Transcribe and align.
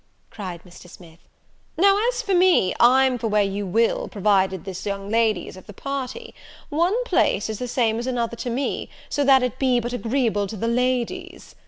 cried 0.31 0.63
Mr. 0.63 0.89
Smith. 0.89 1.19
"Now, 1.77 1.95
as 2.09 2.23
for 2.23 2.33
me, 2.33 2.73
I'm 2.79 3.19
for 3.19 3.27
where 3.27 3.43
you 3.43 3.67
will, 3.67 4.07
provided 4.07 4.63
this 4.65 4.83
young 4.83 5.11
lady 5.11 5.47
is 5.47 5.55
of 5.55 5.67
the 5.67 5.73
party; 5.73 6.33
one 6.69 7.03
place 7.03 7.51
is 7.51 7.59
the 7.59 7.67
same 7.67 7.99
as 7.99 8.07
another 8.07 8.35
to 8.37 8.49
me, 8.49 8.89
so 9.09 9.23
that 9.23 9.43
it 9.43 9.59
be 9.59 9.79
but 9.79 9.93
agreeable 9.93 10.47
to 10.47 10.57
the 10.57 10.67
ladies. 10.67 11.53